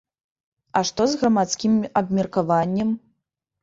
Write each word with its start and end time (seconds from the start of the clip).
А 0.79 0.83
што 0.91 1.07
з 1.13 1.21
грамадскім 1.21 1.79
абмеркаваннем? 2.05 2.89